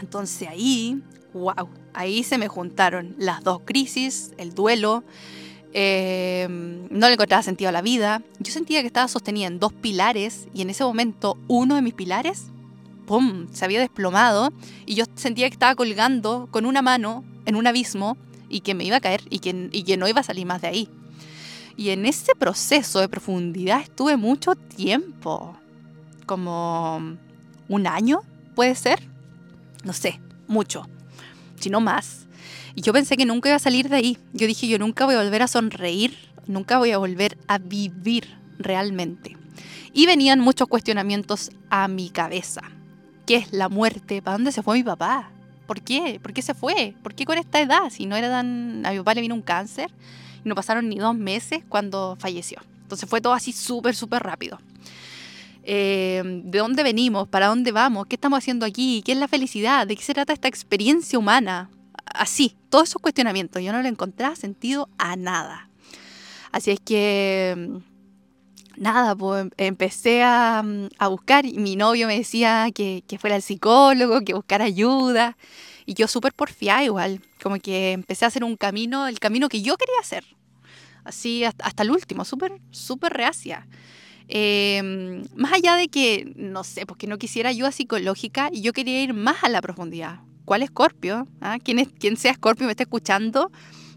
Entonces 0.03 0.49
ahí, 0.49 1.01
wow, 1.33 1.69
ahí 1.95 2.25
se 2.25 2.37
me 2.37 2.49
juntaron 2.49 3.15
las 3.19 3.43
dos 3.43 3.61
crisis, 3.65 4.33
el 4.37 4.53
duelo, 4.53 5.05
eh, 5.73 6.47
no 6.51 7.07
le 7.07 7.15
encontraba 7.15 7.43
sentido 7.43 7.69
a 7.69 7.73
la 7.73 7.83
vida. 7.83 8.21
Yo 8.41 8.53
sentía 8.53 8.81
que 8.81 8.89
estaba 8.89 9.09
sostenida 9.09 9.47
en 9.47 9.61
dos 9.61 9.73
pilares 9.73 10.49
y 10.53 10.63
en 10.63 10.71
ese 10.71 10.85
momento 10.85 11.39
uno 11.49 11.77
de 11.77 11.83
mis 11.83 11.95
pilares, 11.95 12.47
¡pum!, 13.07 13.47
se 13.53 13.65
había 13.65 13.81
desplomado 13.81 14.53
y 14.85 14.97
yo 14.97 15.05
sentía 15.15 15.49
que 15.49 15.55
estaba 15.55 15.77
colgando 15.77 16.49
con 16.51 16.67
una 16.67 16.83
mano 16.83 17.25
en 17.47 17.55
un 17.55 17.67
abismo 17.67 18.17
y 18.49 18.61
que 18.61 18.75
me 18.75 18.85
iba 18.85 18.97
a 18.97 19.01
caer 19.01 19.23
y 19.31 19.39
que, 19.39 19.71
y 19.71 19.85
que 19.85 19.97
no 19.97 20.09
iba 20.09 20.21
a 20.21 20.25
salir 20.25 20.47
más 20.47 20.61
de 20.63 20.69
ahí. 20.69 20.89
Y 21.77 21.91
en 21.91 22.05
ese 22.05 22.35
proceso 22.35 23.01
de 23.01 23.09
profundidad 23.09 23.81
estuve 23.81 24.17
mucho 24.17 24.57
tiempo, 24.57 25.57
como 26.27 27.17
un 27.69 27.87
año, 27.87 28.21
puede 28.55 28.75
ser 28.75 29.12
no 29.85 29.93
sé, 29.93 30.21
mucho, 30.49 30.89
si 31.59 31.71
no 31.71 31.81
más. 31.81 32.27
Y 32.75 32.83
yo 32.83 32.93
pensé 32.93 33.17
que 33.17 33.27
nunca 33.27 33.49
iba 33.49 33.57
a 33.57 33.61
salir 33.61 33.89
de 33.89 33.97
ahí. 33.97 34.19
Yo 34.33 34.47
dije, 34.47 34.67
yo 34.67 34.79
nunca 34.79 35.05
voy 35.05 35.15
a 35.15 35.23
volver 35.23 35.43
a 35.43 35.49
sonreír, 35.49 36.17
nunca 36.47 36.79
voy 36.79 36.93
a 36.93 36.99
volver 36.99 37.37
a 37.47 37.59
vivir 37.59 38.37
realmente. 38.59 39.37
Y 39.93 40.07
venían 40.07 40.41
muchos 40.41 40.69
cuestionamientos 40.69 41.51
a 41.69 41.87
mi 41.89 42.11
cabeza. 42.11 42.63
¿Qué 43.27 43.37
es 43.37 43.53
la 43.53 43.69
muerte? 43.69 44.23
¿Para 44.23 44.39
dónde 44.39 44.53
se 44.53 44.63
fue 44.63 44.79
mi 44.79 44.85
papá? 44.85 45.31
¿Por 45.67 45.83
qué? 45.83 46.19
¿Por 46.23 46.33
qué 46.33 46.43
se 46.43 46.55
fue? 46.55 46.95
¿Por 47.03 47.15
qué 47.15 47.25
con 47.25 47.39
esta 47.39 47.61
edad? 47.61 47.91
Si 47.91 48.07
no 48.07 48.17
era 48.17 48.29
tan... 48.29 48.85
A 48.87 48.91
mi 48.93 48.99
papá 48.99 49.15
le 49.15 49.21
vino 49.21 49.35
un 49.35 49.43
cáncer 49.43 49.91
y 50.45 50.49
no 50.49 50.55
pasaron 50.55 50.89
ni 50.89 50.99
dos 50.99 51.15
meses 51.15 51.63
cuando 51.69 52.17
falleció. 52.19 52.59
Entonces 52.83 53.09
fue 53.09 53.21
todo 53.21 53.33
así 53.33 53.53
súper, 53.53 53.95
súper 53.95 54.23
rápido. 54.23 54.59
Eh, 55.65 56.23
de 56.25 56.59
dónde 56.59 56.83
venimos, 56.83 57.29
para 57.29 57.47
dónde 57.47 57.71
vamos, 57.71 58.07
qué 58.07 58.17
estamos 58.17 58.39
haciendo 58.39 58.67
aquí, 58.67 59.03
qué 59.05 59.13
es 59.13 59.19
la 59.19 59.29
felicidad, 59.29 59.87
de 59.87 59.97
qué 59.97 60.03
se 60.03 60.15
trata 60.15 60.33
esta 60.33 60.49
experiencia 60.49 61.19
humana. 61.19 61.71
Así, 62.05 62.57
todos 62.69 62.89
esos 62.89 63.01
cuestionamientos, 63.01 63.63
yo 63.63 63.73
no 63.73 63.81
le 63.81 63.89
encontraba 63.89 64.35
sentido 64.35 64.89
a 64.99 65.17
nada. 65.17 65.69
Así 66.51 66.73
es 66.73 66.81
que, 66.81 67.81
nada, 68.77 69.15
pues 69.15 69.47
empecé 69.57 70.23
a, 70.23 70.65
buscar 71.09 71.47
y 71.47 71.59
mi 71.59 71.77
novio 71.77 72.07
me 72.07 72.19
decía 72.19 72.69
que, 72.75 73.05
fuera 73.19 73.37
el 73.37 73.43
psicólogo, 73.43 74.21
que 74.23 74.35
buscara 74.35 74.65
ayuda. 74.65 75.37
Y 75.87 75.95
yo 75.95 76.07
súper 76.07 76.33
porfiada 76.33 76.85
igual, 76.85 77.21
como 77.43 77.59
que 77.59 77.93
empecé 77.93 78.25
a 78.25 78.29
hacer 78.29 78.45
un 78.45 78.57
camino, 78.57 79.09
el 79.09 79.19
camino 79.19 79.49
que 79.49 79.63
yo 79.63 79.77
quería 79.77 79.99
hacer. 80.01 80.25
Así 81.05 81.45
hasta, 81.45 81.65
hasta 81.65 81.83
el 81.83 81.91
último, 81.91 82.25
súper, 82.25 82.61
súper 82.71 83.13
reacia. 83.13 83.67
Em, 84.29 85.25
más 85.35 85.53
allá 85.53 85.77
de 85.77 85.89
que, 85.89 86.33
no 86.37 86.65
sé, 86.65 86.87
porque 86.87 87.07
no 87.07 87.19
quisiera 87.19 87.51
ayuda 87.51 87.73
psicológica, 87.73 88.51
yo 88.53 88.73
quería 88.73 89.03
ir 89.03 89.15
más 89.15 89.45
a 89.45 89.49
la 89.49 89.61
profundidad. 89.61 90.21
¿Cuál 90.45 90.63
Escorpio? 90.63 91.27
¿Ah? 91.41 91.59
¿Quién, 91.63 91.79
es, 91.79 91.89
¿Quién 91.99 92.17
sea 92.17 92.33
Escorpio 92.33 92.67
me 92.67 92.73
está 92.73 92.83
escuchando? 92.85 93.51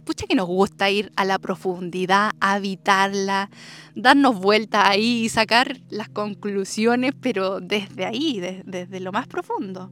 Pucha 0.04 0.28
que 0.28 0.36
nos 0.36 0.48
gusta 0.48 0.90
ir 0.92 1.12
a 1.16 1.26
la 1.26 1.40
profundidad, 1.40 2.32
habitarla, 2.40 3.50
darnos 3.96 4.40
vuelta 4.40 4.88
ahí 4.88 5.26
y 5.26 5.30
sacar 5.30 5.82
las 5.90 6.10
conclusiones, 6.10 7.14
pero 7.20 7.60
desde 7.60 8.06
ahí, 8.06 8.40
desde 8.40 9.00
lo 9.00 9.12
más 9.12 9.28
profundo. 9.28 9.92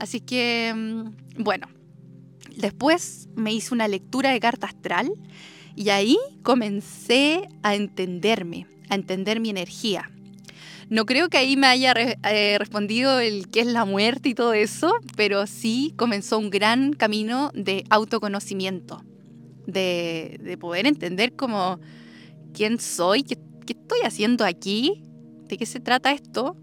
Así 0.00 0.20
que, 0.20 0.74
mm, 0.74 1.42
bueno, 1.42 1.68
después 2.56 3.28
me 3.36 3.52
hice 3.52 3.72
una 3.72 3.86
lectura 3.86 4.30
de 4.30 4.40
carta 4.40 4.66
astral 4.66 5.12
y 5.76 5.90
ahí 5.90 6.18
comencé 6.42 7.48
a 7.62 7.74
entenderme, 7.74 8.66
a 8.88 8.94
entender 8.94 9.40
mi 9.40 9.50
energía. 9.50 10.10
No 10.88 11.04
creo 11.04 11.28
que 11.28 11.38
ahí 11.38 11.56
me 11.56 11.66
haya 11.66 11.94
eh, 11.96 12.56
respondido 12.58 13.18
el 13.18 13.48
qué 13.48 13.60
es 13.60 13.66
la 13.66 13.84
muerte 13.84 14.28
y 14.28 14.34
todo 14.34 14.52
eso, 14.52 14.92
pero 15.16 15.46
sí 15.46 15.94
comenzó 15.96 16.38
un 16.38 16.50
gran 16.50 16.92
camino 16.92 17.50
de 17.54 17.84
autoconocimiento, 17.90 19.02
de, 19.66 20.56
poder 20.60 20.86
entender 20.86 21.34
como 21.34 21.80
quién 22.54 22.78
soy, 22.78 23.24
qué, 23.24 23.36
estoy 23.66 23.98
haciendo 24.04 24.44
aquí, 24.44 25.02
de 25.48 25.56
qué 25.56 25.66
se 25.66 25.80
trata 25.80 26.12
esto. 26.12 26.56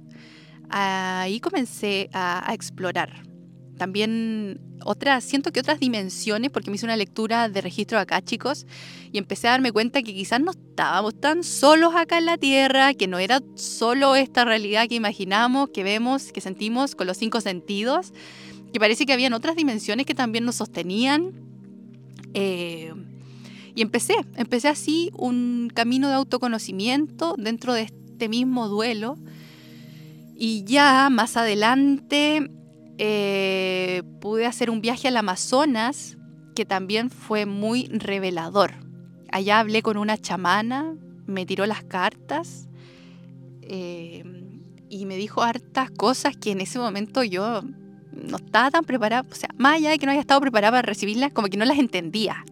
Ahí 0.69 1.41
comencé 1.41 2.09
a 2.13 2.49
explorar 2.53 3.32
también 3.83 4.61
otras, 4.85 5.25
siento 5.25 5.51
que 5.51 5.59
otras 5.59 5.77
dimensiones, 5.77 6.51
porque 6.51 6.69
me 6.69 6.77
hice 6.77 6.85
una 6.85 6.95
lectura 6.95 7.49
de 7.49 7.59
registro 7.59 7.99
acá, 7.99 8.21
chicos, 8.21 8.65
y 9.11 9.17
empecé 9.17 9.49
a 9.49 9.51
darme 9.51 9.73
cuenta 9.73 10.01
que 10.01 10.13
quizás 10.13 10.39
no 10.39 10.51
estábamos 10.51 11.19
tan 11.19 11.43
solos 11.43 11.93
acá 11.93 12.17
en 12.17 12.25
la 12.25 12.37
Tierra, 12.37 12.93
que 12.93 13.07
no 13.07 13.19
era 13.19 13.41
solo 13.55 14.15
esta 14.15 14.45
realidad 14.45 14.87
que 14.87 14.95
imaginamos, 14.95 15.71
que 15.73 15.83
vemos, 15.83 16.31
que 16.31 16.39
sentimos 16.39 16.95
con 16.95 17.07
los 17.07 17.17
cinco 17.17 17.41
sentidos, 17.41 18.13
que 18.71 18.79
parece 18.79 19.05
que 19.05 19.11
habían 19.11 19.33
otras 19.33 19.57
dimensiones 19.57 20.05
que 20.05 20.15
también 20.15 20.45
nos 20.45 20.55
sostenían. 20.55 21.33
Eh, 22.33 22.93
y 23.75 23.81
empecé, 23.81 24.15
empecé 24.37 24.69
así 24.69 25.11
un 25.17 25.69
camino 25.75 26.07
de 26.07 26.13
autoconocimiento 26.13 27.35
dentro 27.37 27.73
de 27.73 27.81
este 27.81 28.29
mismo 28.29 28.69
duelo. 28.69 29.17
Y 30.37 30.63
ya 30.63 31.09
más 31.11 31.35
adelante 31.35 32.49
eh, 32.97 34.03
pude 34.21 34.45
hacer 34.45 34.69
un 34.69 34.81
viaje 34.81 35.07
al 35.07 35.17
Amazonas 35.17 36.17
que 36.55 36.65
también 36.65 37.09
fue 37.09 37.45
muy 37.45 37.87
revelador. 37.87 38.73
Allá 39.31 39.59
hablé 39.59 39.81
con 39.81 39.97
una 39.97 40.17
chamana, 40.17 40.95
me 41.25 41.45
tiró 41.45 41.65
las 41.65 41.83
cartas 41.83 42.67
eh, 43.61 44.23
y 44.89 45.05
me 45.05 45.17
dijo 45.17 45.41
hartas 45.41 45.89
cosas 45.89 46.37
que 46.37 46.51
en 46.51 46.61
ese 46.61 46.77
momento 46.77 47.23
yo 47.23 47.63
no 48.11 48.37
estaba 48.37 48.69
tan 48.69 48.83
preparada, 48.83 49.27
o 49.29 49.35
sea, 49.35 49.49
más 49.57 49.77
allá 49.77 49.89
de 49.89 49.97
que 49.97 50.05
no 50.05 50.11
haya 50.11 50.21
estado 50.21 50.41
preparada 50.41 50.71
para 50.71 50.81
recibirlas, 50.83 51.33
como 51.33 51.47
que 51.47 51.57
no 51.57 51.65
las 51.65 51.79
entendía. 51.79 52.45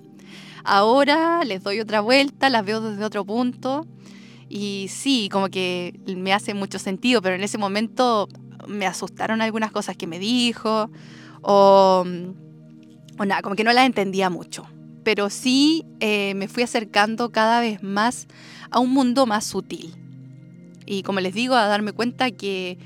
Ahora 0.63 1.43
les 1.43 1.63
doy 1.63 1.79
otra 1.79 2.01
vuelta, 2.01 2.49
las 2.49 2.65
veo 2.65 2.81
desde 2.81 3.03
otro 3.03 3.25
punto 3.25 3.85
y 4.49 4.87
sí, 4.89 5.29
como 5.31 5.49
que 5.49 5.99
me 6.05 6.33
hace 6.33 6.53
mucho 6.53 6.79
sentido, 6.79 7.21
pero 7.21 7.35
en 7.35 7.43
ese 7.43 7.57
momento 7.57 8.27
me 8.67 8.85
asustaron 8.85 9.41
algunas 9.41 9.71
cosas 9.71 9.97
que 9.97 10.07
me 10.07 10.19
dijo 10.19 10.89
o, 11.41 12.05
o 13.17 13.25
nada, 13.25 13.41
como 13.41 13.55
que 13.55 13.63
no 13.63 13.73
las 13.73 13.85
entendía 13.85 14.29
mucho. 14.29 14.65
Pero 15.03 15.29
sí 15.29 15.85
eh, 15.99 16.33
me 16.35 16.47
fui 16.47 16.63
acercando 16.63 17.31
cada 17.31 17.59
vez 17.59 17.81
más 17.81 18.27
a 18.69 18.79
un 18.79 18.91
mundo 18.91 19.25
más 19.25 19.45
sutil. 19.45 19.93
Y 20.85 21.03
como 21.03 21.19
les 21.19 21.33
digo, 21.33 21.55
a 21.55 21.65
darme 21.65 21.93
cuenta 21.93 22.31
que, 22.31 22.77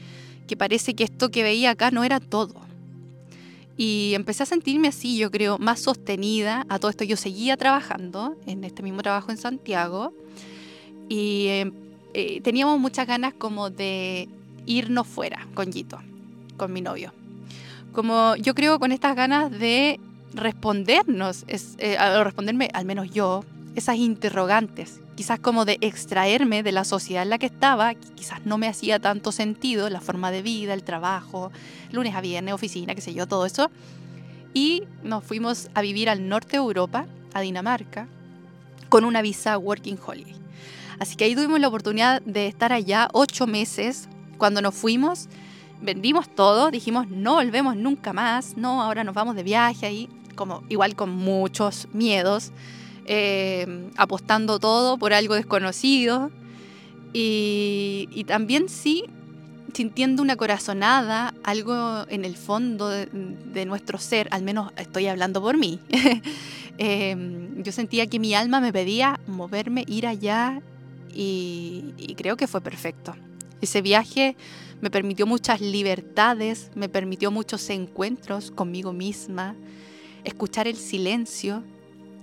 que 0.48 0.56
parece 0.58 0.94
que 0.94 1.04
esto 1.04 1.30
que 1.30 1.44
veía 1.44 1.72
acá 1.72 1.92
no 1.92 2.04
era 2.04 2.20
todo. 2.20 2.66
Y 3.78 4.14
empecé 4.16 4.44
a 4.44 4.46
sentirme 4.46 4.88
así, 4.88 5.18
yo 5.18 5.32
creo, 5.32 5.58
más 5.58 5.82
sostenida. 5.82 6.66
A 6.70 6.80
todo 6.80 6.90
esto 6.90 7.04
yo 7.04 7.18
seguía 7.18 7.58
trabajando 7.58 8.38
en 8.46 8.64
este 8.64 8.84
mismo 8.84 9.02
trabajo 9.02 9.32
en 9.32 9.38
Santiago. 9.38 10.14
Y 11.10 11.48
eh, 11.48 11.72
eh, 12.14 12.42
teníamos 12.42 12.80
muchas 12.80 13.06
ganas 13.06 13.34
como 13.34 13.70
de 13.70 14.30
irnos 14.66 15.08
fuera 15.08 15.48
con 15.54 15.72
Gito, 15.72 16.00
con 16.58 16.74
mi 16.74 16.82
novio. 16.82 17.14
Como 17.94 18.36
yo 18.36 18.54
creo 18.56 18.80
con 18.80 18.92
estas 18.92 19.16
ganas 19.16 19.52
de 19.52 20.00
respondernos, 20.34 21.46
es, 21.48 21.76
eh, 21.78 21.98
responderme, 22.24 22.70
al 22.74 22.86
menos 22.86 23.10
yo, 23.12 23.44
esas 23.76 23.98
interrogantes, 23.98 25.00
quizás 25.16 25.40
como 25.40 25.66
de 25.66 25.78
extraerme 25.82 26.64
de 26.64 26.72
la 26.72 26.84
sociedad 26.84 27.24
en 27.24 27.30
la 27.30 27.38
que 27.38 27.46
estaba, 27.46 27.94
quizás 27.94 28.46
no 28.46 28.58
me 28.58 28.68
hacía 28.68 29.00
tanto 29.00 29.32
sentido 29.32 29.90
la 29.90 30.02
forma 30.02 30.32
de 30.32 30.42
vida, 30.42 30.74
el 30.74 30.84
trabajo, 30.84 31.52
lunes 31.92 32.16
a 32.16 32.22
viernes, 32.22 32.54
oficina, 32.54 32.96
qué 32.96 33.02
sé 33.02 33.14
yo, 33.14 33.28
todo 33.28 33.46
eso. 33.46 33.70
Y 34.54 34.84
nos 35.04 35.24
fuimos 35.24 35.70
a 35.74 35.82
vivir 35.82 36.10
al 36.10 36.28
norte 36.30 36.52
de 36.52 36.64
Europa, 36.64 37.06
a 37.34 37.42
Dinamarca, 37.42 38.08
con 38.90 39.04
una 39.04 39.22
visa 39.22 39.58
Working 39.58 39.98
Holiday. 40.06 40.36
Así 41.00 41.18
que 41.18 41.26
ahí 41.26 41.36
tuvimos 41.36 41.60
la 41.60 41.68
oportunidad 41.68 42.22
de 42.22 42.48
estar 42.48 42.72
allá 42.72 43.10
ocho 43.12 43.48
meses 43.48 44.08
cuando 44.38 44.62
nos 44.62 44.76
fuimos, 44.76 45.28
vendimos 45.82 46.30
todo, 46.34 46.72
dijimos 46.72 47.08
no 47.10 47.36
volvemos 47.36 47.76
nunca 47.76 48.14
más, 48.14 48.58
no, 48.58 48.82
ahora 48.82 49.04
nos 49.04 49.16
vamos 49.16 49.36
de 49.36 49.44
viaje 49.44 49.86
ahí, 49.86 50.10
como 50.36 50.64
igual 50.70 50.96
con 50.96 51.10
muchos 51.12 51.88
miedos, 51.94 52.52
eh, 53.06 53.90
apostando 53.98 54.60
todo 54.60 54.98
por 54.98 55.14
algo 55.14 55.36
desconocido 55.36 56.32
y, 57.14 58.26
también 58.28 58.68
sí 58.68 59.06
sintiendo 59.74 60.22
una 60.22 60.38
corazonada, 60.38 61.34
algo 61.44 62.06
en 62.10 62.24
el 62.24 62.38
fondo 62.38 62.90
de, 62.90 63.66
nuestro 63.66 63.98
ser, 63.98 64.30
al 64.32 64.42
menos 64.42 64.72
estoy 64.78 65.08
hablando 65.08 65.42
por 65.42 65.58
mí. 65.58 65.80
Em, 66.78 67.64
yo 67.64 67.72
sentía 67.72 68.06
que 68.08 68.20
mi 68.20 68.34
alma 68.34 68.60
me 68.60 68.74
pedía 68.74 69.22
moverme, 69.28 69.86
ir 69.88 70.08
allá 70.08 70.62
y 71.14 72.14
creo 72.18 72.36
que 72.36 72.48
fue 72.48 72.60
perfecto. 72.60 73.16
Ese 73.62 73.82
viaje 73.82 74.36
me 74.82 74.90
permitió 74.90 75.26
muchas 75.26 75.62
libertades, 75.62 76.72
me 76.76 76.90
permitió 76.90 77.32
muchos 77.32 77.70
encuentros 77.70 78.52
conmigo 78.52 78.94
misma, 78.94 79.56
escuchar 80.24 80.68
el 80.68 80.76
silencio, 80.76 81.64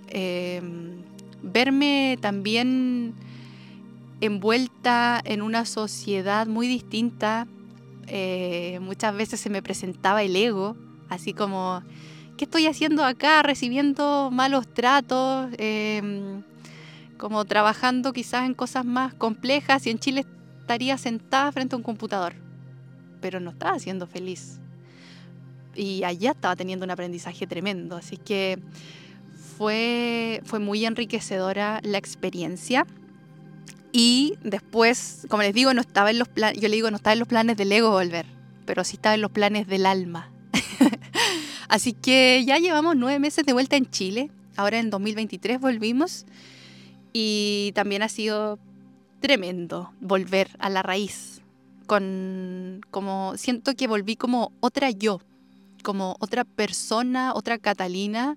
em, 0.08 1.02
verme 1.42 2.18
también 2.20 3.14
envuelta 4.20 5.20
en 5.24 5.42
una 5.42 5.64
sociedad 5.64 6.46
muy 6.46 6.68
distinta. 6.68 7.48
Eh, 8.06 8.78
muchas 8.80 9.14
veces 9.16 9.40
se 9.40 9.50
me 9.50 9.62
presentaba 9.62 10.22
el 10.22 10.36
ego, 10.36 10.76
así 11.08 11.32
como, 11.32 11.82
¿qué 12.36 12.44
estoy 12.44 12.66
haciendo 12.66 13.04
acá? 13.04 13.42
Recibiendo 13.42 14.30
malos 14.30 14.72
tratos, 14.72 15.48
em, 15.58 16.42
como 17.18 17.44
trabajando 17.44 18.12
quizás 18.12 18.46
en 18.46 18.54
cosas 18.54 18.84
más 18.84 19.14
complejas 19.14 19.86
y 19.86 19.90
en 19.90 19.98
Chile 19.98 20.24
estaría 20.72 20.96
sentada 20.96 21.52
frente 21.52 21.74
a 21.74 21.76
un 21.76 21.82
computador, 21.82 22.32
pero 23.20 23.40
no 23.40 23.50
estaba 23.50 23.78
siendo 23.78 24.06
feliz. 24.06 24.58
Y 25.74 26.02
allá 26.02 26.30
estaba 26.30 26.56
teniendo 26.56 26.86
un 26.86 26.90
aprendizaje 26.90 27.46
tremendo, 27.46 27.96
así 27.96 28.16
que 28.16 28.58
fue, 29.58 30.40
fue 30.46 30.60
muy 30.60 30.86
enriquecedora 30.86 31.80
la 31.82 31.98
experiencia. 31.98 32.86
Y 33.92 34.38
después, 34.42 35.26
como 35.28 35.42
les 35.42 35.52
digo, 35.52 35.74
no 35.74 35.82
estaba 35.82 36.10
en 36.10 36.18
los 36.18 36.28
planes, 36.28 36.58
yo 36.58 36.70
le 36.70 36.76
digo, 36.76 36.90
no 36.90 36.96
estaba 36.96 37.12
en 37.12 37.18
los 37.18 37.28
planes 37.28 37.58
del 37.58 37.70
ego 37.70 37.90
volver, 37.90 38.24
pero 38.64 38.82
sí 38.82 38.96
estaba 38.96 39.14
en 39.14 39.20
los 39.20 39.30
planes 39.30 39.66
del 39.66 39.84
alma. 39.84 40.32
Así 41.68 41.92
que 41.92 42.42
ya 42.46 42.56
llevamos 42.56 42.96
nueve 42.96 43.18
meses 43.18 43.44
de 43.44 43.52
vuelta 43.52 43.76
en 43.76 43.90
Chile. 43.90 44.30
Ahora 44.56 44.78
en 44.78 44.88
2023 44.88 45.60
volvimos. 45.60 46.24
Y 47.12 47.72
también 47.74 48.02
ha 48.02 48.08
sido 48.08 48.58
tremendo 49.22 49.92
volver 50.00 50.50
a 50.58 50.68
la 50.68 50.82
raíz. 50.82 51.40
Con 51.86 52.82
como 52.90 53.34
siento 53.36 53.74
que 53.74 53.86
volví 53.86 54.16
como 54.16 54.52
otra 54.60 54.90
yo, 54.90 55.22
como 55.82 56.16
otra 56.20 56.44
persona, 56.44 57.32
otra 57.34 57.58
Catalina, 57.58 58.36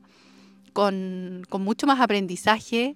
con, 0.72 1.46
mucho 1.60 1.88
más 1.88 2.00
aprendizaje, 2.00 2.96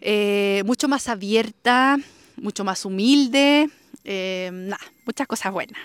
eh, 0.00 0.62
mucho 0.66 0.88
más 0.88 1.08
abierta, 1.08 1.98
mucho 2.36 2.64
más 2.64 2.84
humilde, 2.84 3.68
eh, 4.04 4.70
muchas 5.06 5.26
cosas 5.26 5.52
buenas. 5.52 5.80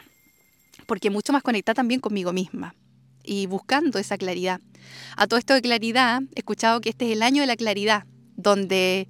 Porque 0.86 1.10
mucho 1.10 1.34
más 1.34 1.44
conectada 1.44 1.76
también 1.76 2.00
conmigo 2.00 2.34
misma 2.34 2.74
y 3.24 3.46
buscando 3.46 4.00
esa 4.00 4.18
claridad. 4.18 4.62
A 5.18 5.28
todo 5.28 5.38
esto 5.38 5.54
de 5.54 5.62
claridad, 5.62 6.22
he 6.36 6.40
escuchado 6.40 6.82
que 6.82 6.90
este 6.90 7.08
es 7.08 7.12
el 7.12 7.22
año 7.22 7.42
de 7.42 7.48
la 7.48 7.56
claridad, 7.56 8.06
donde 8.38 9.08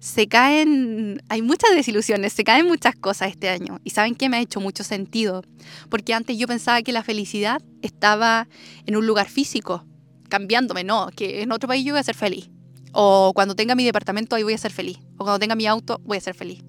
se 0.00 0.28
caen, 0.28 1.22
hay 1.28 1.42
muchas 1.42 1.74
desilusiones, 1.74 2.32
se 2.32 2.42
caen 2.42 2.66
muchas 2.66 2.96
cosas 2.96 3.28
este 3.28 3.50
año. 3.50 3.80
Y 3.84 3.90
saben 3.90 4.14
que 4.14 4.30
me 4.30 4.38
ha 4.38 4.40
hecho 4.40 4.58
mucho 4.58 4.82
sentido, 4.82 5.44
porque 5.90 6.14
antes 6.14 6.38
yo 6.38 6.48
pensaba 6.48 6.80
que 6.82 6.90
la 6.90 7.04
felicidad 7.04 7.62
estaba 7.82 8.48
en 8.86 8.96
un 8.96 9.06
lugar 9.06 9.28
físico, 9.28 9.84
cambiándome, 10.30 10.84
no, 10.84 11.10
que 11.14 11.42
en 11.42 11.52
otro 11.52 11.68
país 11.68 11.84
yo 11.84 11.92
voy 11.92 12.00
a 12.00 12.04
ser 12.04 12.16
feliz. 12.16 12.48
O 12.92 13.32
cuando 13.34 13.54
tenga 13.54 13.74
mi 13.74 13.84
departamento 13.84 14.34
ahí 14.34 14.42
voy 14.42 14.54
a 14.54 14.58
ser 14.58 14.72
feliz. 14.72 14.98
O 15.18 15.24
cuando 15.24 15.38
tenga 15.38 15.54
mi 15.54 15.66
auto 15.66 16.00
voy 16.02 16.16
a 16.16 16.20
ser 16.20 16.34
feliz. 16.34 16.64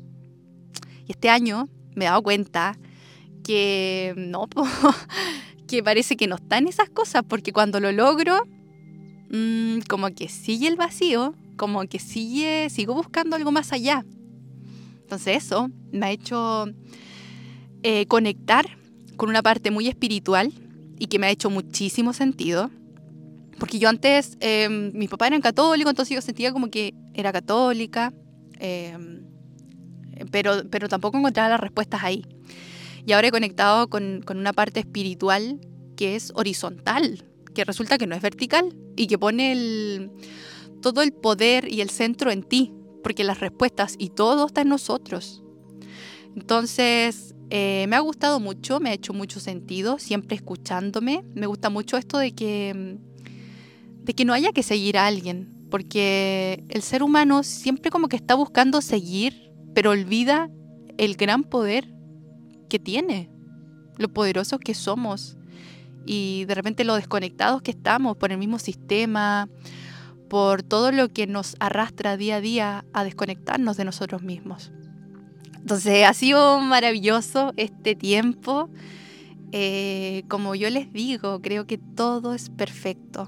Y 1.07 1.13
este 1.13 1.29
año 1.29 1.69
me 1.95 2.05
he 2.05 2.07
dado 2.09 2.21
cuenta 2.21 2.77
que 3.45 4.13
no, 4.17 4.49
que 5.67 5.81
parece 5.81 6.17
que 6.17 6.27
no 6.27 6.35
están 6.35 6.67
esas 6.67 6.89
cosas, 6.89 7.23
porque 7.25 7.53
cuando 7.53 7.79
lo 7.79 7.93
logro, 7.93 8.45
mm, 9.29 9.79
como 9.87 10.13
que 10.13 10.27
sigue 10.27 10.67
el 10.67 10.75
vacío 10.75 11.33
como 11.61 11.87
que 11.87 11.99
sigue, 11.99 12.71
sigo 12.71 12.95
buscando 12.95 13.35
algo 13.35 13.51
más 13.51 13.71
allá. 13.71 14.03
Entonces 15.01 15.45
eso 15.45 15.69
me 15.91 16.07
ha 16.07 16.09
hecho 16.09 16.65
eh, 17.83 18.07
conectar 18.07 18.65
con 19.15 19.29
una 19.29 19.43
parte 19.43 19.69
muy 19.69 19.87
espiritual 19.87 20.51
y 20.97 21.05
que 21.05 21.19
me 21.19 21.27
ha 21.27 21.29
hecho 21.29 21.51
muchísimo 21.51 22.13
sentido. 22.13 22.71
Porque 23.59 23.77
yo 23.77 23.89
antes, 23.89 24.39
eh, 24.39 24.69
mis 24.69 25.07
papás 25.07 25.27
eran 25.27 25.41
católicos, 25.41 25.91
entonces 25.91 26.15
yo 26.15 26.21
sentía 26.23 26.51
como 26.51 26.71
que 26.71 26.95
era 27.13 27.31
católica. 27.31 28.11
Em, 28.57 29.21
pero, 30.31 30.63
pero 30.71 30.89
tampoco 30.89 31.19
encontraba 31.19 31.49
las 31.49 31.59
respuestas 31.59 32.03
ahí. 32.03 32.25
Y 33.05 33.11
ahora 33.11 33.27
he 33.27 33.31
conectado 33.31 33.87
con, 33.87 34.23
con 34.25 34.39
una 34.39 34.51
parte 34.51 34.79
espiritual 34.79 35.61
que 35.95 36.15
es 36.15 36.31
horizontal, 36.33 37.23
que 37.53 37.65
resulta 37.65 37.99
que 37.99 38.07
no 38.07 38.15
es 38.15 38.23
vertical 38.23 38.75
y 38.95 39.05
que 39.05 39.19
pone 39.19 39.51
el, 39.51 40.11
todo 40.81 41.01
el 41.01 41.13
poder 41.13 41.71
y 41.71 41.81
el 41.81 41.89
centro 41.89 42.31
en 42.31 42.43
ti, 42.43 42.73
porque 43.03 43.23
las 43.23 43.39
respuestas 43.39 43.95
y 43.97 44.09
todo 44.09 44.47
está 44.47 44.61
en 44.61 44.69
nosotros. 44.69 45.43
Entonces, 46.35 47.35
eh, 47.49 47.85
me 47.89 47.95
ha 47.95 47.99
gustado 47.99 48.39
mucho, 48.39 48.79
me 48.79 48.89
ha 48.89 48.93
hecho 48.93 49.13
mucho 49.13 49.39
sentido, 49.39 49.99
siempre 49.99 50.35
escuchándome. 50.35 51.23
Me 51.35 51.47
gusta 51.47 51.69
mucho 51.69 51.97
esto 51.97 52.17
de 52.17 52.33
que, 52.33 52.97
de 54.03 54.13
que 54.13 54.25
no 54.25 54.33
haya 54.33 54.51
que 54.51 54.63
seguir 54.63 54.97
a 54.97 55.05
alguien, 55.05 55.53
porque 55.69 56.63
el 56.69 56.81
ser 56.81 57.03
humano 57.03 57.43
siempre 57.43 57.91
como 57.91 58.07
que 58.07 58.15
está 58.15 58.35
buscando 58.35 58.81
seguir, 58.81 59.51
pero 59.73 59.91
olvida 59.91 60.49
el 60.97 61.15
gran 61.15 61.43
poder 61.43 61.93
que 62.69 62.79
tiene, 62.79 63.29
lo 63.97 64.13
poderosos 64.13 64.59
que 64.59 64.73
somos 64.73 65.37
y 66.05 66.45
de 66.45 66.55
repente 66.55 66.83
lo 66.83 66.95
desconectados 66.95 67.61
que 67.61 67.71
estamos 67.71 68.17
por 68.17 68.31
el 68.31 68.37
mismo 68.37 68.59
sistema, 68.59 69.49
por 70.31 70.63
todo 70.63 70.93
lo 70.93 71.09
que 71.09 71.27
nos 71.27 71.57
arrastra 71.59 72.15
día 72.15 72.37
a 72.37 72.39
día 72.39 72.85
a 72.93 73.03
desconectarnos 73.03 73.75
de 73.75 73.83
nosotros 73.83 74.23
mismos. 74.23 74.71
Entonces 75.57 76.05
ha 76.05 76.13
sido 76.13 76.61
maravilloso 76.61 77.51
este 77.57 77.95
tiempo. 77.95 78.69
Eh, 79.51 80.23
como 80.29 80.55
yo 80.55 80.69
les 80.69 80.93
digo, 80.93 81.41
creo 81.41 81.67
que 81.67 81.77
todo 81.77 82.33
es 82.33 82.49
perfecto. 82.49 83.27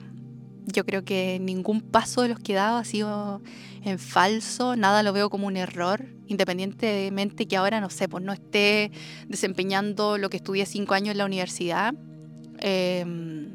Yo 0.65 0.85
creo 0.85 1.03
que 1.03 1.39
ningún 1.41 1.81
paso 1.81 2.21
de 2.21 2.29
los 2.29 2.39
que 2.39 2.53
he 2.53 2.55
dado 2.55 2.77
ha 2.77 2.85
sido 2.85 3.41
en 3.83 3.99
falso, 3.99 4.77
nada 4.77 5.03
lo 5.03 5.11
veo 5.11 5.29
como 5.29 5.47
un 5.47 5.57
error, 5.57 6.05
independientemente 6.27 7.47
que 7.47 7.57
ahora, 7.57 7.81
no 7.81 7.89
sé, 7.89 8.07
pues 8.07 8.23
no 8.23 8.31
esté 8.31 8.93
desempeñando 9.27 10.17
lo 10.17 10.29
que 10.29 10.37
estudié 10.37 10.65
cinco 10.65 10.93
años 10.93 11.11
en 11.11 11.17
la 11.17 11.25
universidad. 11.25 11.93
Em, 12.59 13.49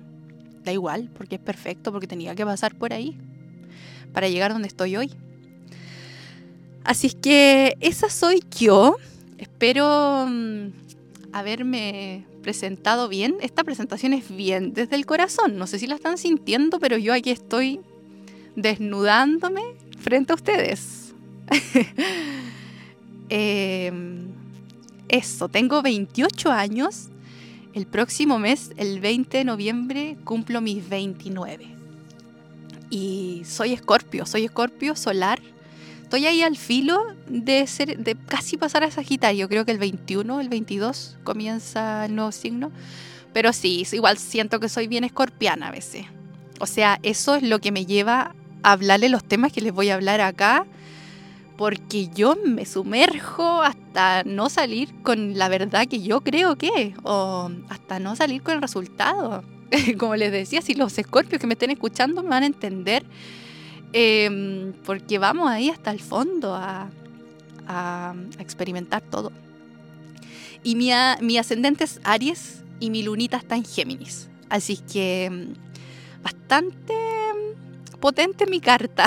da 0.62 0.71
igual, 0.71 1.09
porque 1.17 1.37
es 1.37 1.40
perfecto, 1.40 1.93
porque 1.93 2.07
tenía 2.07 2.35
que 2.35 2.45
pasar 2.45 2.75
por 2.75 2.93
ahí 2.93 3.17
para 4.12 4.29
llegar 4.29 4.53
donde 4.53 4.69
estoy 4.69 4.97
hoy. 4.97 5.11
Así 6.85 7.09
es 7.09 7.15
que 7.15 7.77
esa 7.81 8.09
soy 8.09 8.43
yo. 8.59 8.97
Espero 9.37 10.27
mm, 10.27 10.69
haberme 11.33 12.25
presentado 12.43 13.09
bien. 13.09 13.37
Esta 13.41 13.62
presentación 13.62 14.15
es 14.15 14.35
bien 14.35 14.73
desde 14.73 14.97
el 14.97 15.05
corazón. 15.05 15.59
No 15.59 15.67
sé 15.67 15.79
si 15.79 15.87
la 15.87 15.97
están 15.97 16.17
sintiendo, 16.17 16.79
pero 16.79 16.97
yo 16.97 17.12
aquí 17.12 17.31
estoy 17.31 17.81
desnudándome 18.57 19.61
frente 20.00 20.33
a 20.33 20.37
ustedes. 20.37 21.15
Em, 23.31 24.29
eso, 25.09 25.50
tengo 25.50 25.83
28 25.83 26.50
años. 26.50 27.09
El 27.75 27.87
próximo 27.87 28.38
mes, 28.38 28.71
el 28.79 29.00
20 29.00 29.37
de 29.37 29.45
noviembre, 29.45 30.17
cumplo 30.25 30.62
mis 30.62 30.88
29 30.88 31.77
y 32.90 33.42
soy 33.45 33.73
escorpio, 33.73 34.26
soy 34.26 34.45
escorpio 34.45 34.97
solar. 34.97 35.40
Estoy 36.02 36.26
ahí 36.26 36.42
al 36.42 36.57
filo 36.57 37.04
de 37.28 37.66
ser, 37.66 37.99
de 37.99 38.14
casi 38.14 38.57
pasar 38.57 38.83
a 38.83 38.90
Sagitario. 38.90 39.49
Creo 39.49 39.64
que 39.64 39.73
el 39.73 39.78
21, 39.78 40.40
el 40.40 40.49
22 40.49 41.18
comienza 41.23 42.07
el 42.07 42.14
nuevo 42.14 42.33
signo. 42.33 42.73
Pero 43.35 43.52
sí, 43.52 43.87
igual 43.92 44.16
siento 44.16 44.59
que 44.59 44.68
soy 44.68 44.88
bien 44.88 45.04
escorpiana 45.04 45.68
a 45.68 45.71
veces. 45.71 46.07
O 46.61 46.66
sea, 46.66 46.99
eso 47.02 47.35
es 47.35 47.42
lo 47.42 47.59
que 47.61 47.73
me 47.73 47.85
lleva 47.85 48.35
a 48.62 48.73
hablarle 48.73 49.11
los 49.11 49.23
temas 49.23 49.52
que 49.52 49.61
les 49.61 49.73
voy 49.73 49.90
a 49.90 49.95
hablar 49.95 50.21
acá. 50.21 50.66
Porque 51.59 52.09
yo 52.09 52.37
me 52.42 52.64
sumerjo 52.64 53.62
hasta 53.62 54.23
no 54.25 54.49
salir 54.49 54.95
con 55.02 55.37
la 55.37 55.49
verdad 55.49 55.88
que 55.88 56.00
yo 56.00 56.21
creo 56.23 56.57
que, 56.57 56.95
o 57.02 57.50
hasta 57.68 57.99
no 57.99 58.16
salir 58.16 58.42
con 58.42 58.54
el 58.54 58.62
resultado. 58.62 59.42
como 59.98 60.16
les 60.16 60.32
decía, 60.32 60.62
si 60.62 60.75
los 60.75 60.98
escorpios 60.98 61.40
que 61.40 61.46
me 61.46 61.54
estén 61.54 61.70
escuchando 61.70 62.22
me 62.22 62.30
van 62.30 62.42
a 62.42 62.46
entender, 62.46 63.04
em, 63.92 64.72
porque 64.85 65.18
vamos 65.18 65.50
ahí 65.50 65.70
hasta 65.70 65.90
el 65.90 66.00
fondo 66.00 66.54
a, 66.54 66.90
experimentar 68.38 69.02
todo. 69.02 69.31
Y 70.64 70.74
mi, 70.74 70.90
ascendente 71.37 71.85
es 71.85 72.00
Aries 72.02 72.62
y 72.81 72.88
mi 72.88 73.02
lunita 73.02 73.37
está 73.37 73.57
en 73.57 73.64
Géminis. 73.64 74.31
Así 74.48 74.78
que 74.78 75.26
em, 75.26 75.54
bastante 76.22 76.94
em, 76.94 77.98
potente 78.00 78.46
mi 78.46 78.61
carta. 78.61 79.04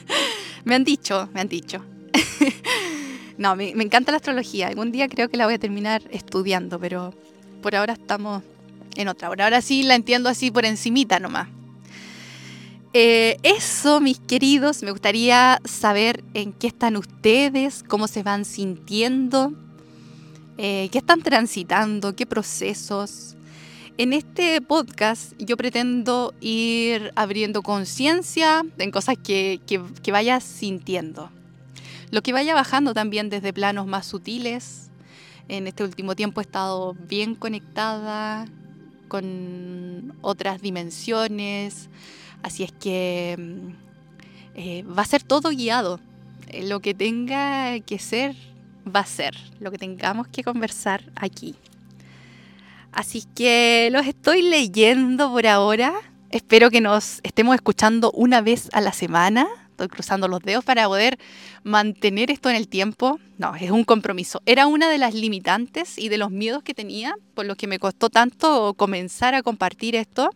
me 0.64 0.74
han 0.74 0.84
dicho, 0.84 1.28
me 1.34 1.42
han 1.42 1.48
dicho. 1.48 1.84
no, 3.36 3.54
me 3.54 3.70
encanta 3.70 4.12
la 4.12 4.16
astrología. 4.16 4.68
Algún 4.68 4.90
día 4.90 5.06
creo 5.06 5.28
que 5.28 5.36
la 5.36 5.44
voy 5.44 5.56
a 5.56 5.58
terminar 5.58 6.02
estudiando, 6.10 6.80
pero 6.80 7.12
por 7.60 7.76
ahora 7.76 7.92
estamos 7.92 8.42
en 8.96 9.08
otra 9.08 9.30
hora. 9.30 9.44
Ahora 9.44 9.60
sí 9.60 9.82
la 9.82 9.94
entiendo 9.94 10.28
así 10.28 10.50
por 10.50 10.64
encimita 10.64 11.18
nomás. 11.18 11.48
Eh, 12.96 13.38
eso, 13.42 14.00
mis 14.00 14.20
queridos, 14.20 14.84
me 14.84 14.92
gustaría 14.92 15.60
saber 15.64 16.22
en 16.32 16.52
qué 16.52 16.68
están 16.68 16.96
ustedes, 16.96 17.82
cómo 17.82 18.06
se 18.06 18.22
van 18.22 18.44
sintiendo, 18.44 19.52
eh, 20.58 20.88
qué 20.92 20.98
están 20.98 21.20
transitando, 21.20 22.14
qué 22.14 22.24
procesos. 22.24 23.34
En 23.98 24.12
este 24.12 24.60
podcast 24.60 25.32
yo 25.38 25.56
pretendo 25.56 26.34
ir 26.40 27.10
abriendo 27.16 27.62
conciencia 27.62 28.62
en 28.78 28.92
cosas 28.92 29.16
que, 29.18 29.60
que, 29.66 29.82
que 30.00 30.12
vaya 30.12 30.38
sintiendo. 30.38 31.30
Lo 32.12 32.22
que 32.22 32.32
vaya 32.32 32.54
bajando 32.54 32.94
también 32.94 33.28
desde 33.28 33.52
planos 33.52 33.88
más 33.88 34.06
sutiles. 34.06 34.90
En 35.48 35.66
este 35.66 35.82
último 35.82 36.14
tiempo 36.14 36.40
he 36.40 36.44
estado 36.44 36.94
bien 36.94 37.34
conectada 37.34 38.46
con 39.08 40.16
otras 40.20 40.60
dimensiones. 40.60 41.88
Así 42.42 42.62
es 42.62 42.72
que 42.72 43.36
mm, 43.38 43.68
eh, 44.54 44.82
va 44.84 45.02
a 45.02 45.06
ser 45.06 45.22
todo 45.22 45.50
guiado. 45.50 46.00
Eh, 46.48 46.66
lo 46.66 46.80
que 46.80 46.94
tenga 46.94 47.78
que 47.80 47.98
ser, 47.98 48.36
va 48.84 49.00
a 49.00 49.06
ser. 49.06 49.34
Lo 49.60 49.70
que 49.70 49.78
tengamos 49.78 50.28
que 50.28 50.44
conversar 50.44 51.04
aquí. 51.16 51.54
Así 52.92 53.24
que 53.34 53.88
los 53.90 54.06
estoy 54.06 54.42
leyendo 54.42 55.30
por 55.30 55.46
ahora. 55.46 55.92
Espero 56.30 56.70
que 56.70 56.80
nos 56.80 57.20
estemos 57.22 57.54
escuchando 57.54 58.10
una 58.12 58.40
vez 58.40 58.68
a 58.72 58.80
la 58.80 58.92
semana 58.92 59.46
estoy 59.74 59.88
cruzando 59.88 60.28
los 60.28 60.40
dedos 60.40 60.64
para 60.64 60.86
poder 60.86 61.18
mantener 61.64 62.30
esto 62.30 62.48
en 62.48 62.56
el 62.56 62.68
tiempo. 62.68 63.18
No, 63.38 63.54
es 63.56 63.70
un 63.70 63.84
compromiso. 63.84 64.40
Era 64.46 64.66
una 64.66 64.88
de 64.88 64.98
las 64.98 65.14
limitantes 65.14 65.98
y 65.98 66.08
de 66.08 66.18
los 66.18 66.30
miedos 66.30 66.62
que 66.62 66.74
tenía, 66.74 67.14
por 67.34 67.44
los 67.44 67.56
que 67.56 67.66
me 67.66 67.78
costó 67.78 68.08
tanto 68.08 68.74
comenzar 68.74 69.34
a 69.34 69.42
compartir 69.42 69.96
esto, 69.96 70.30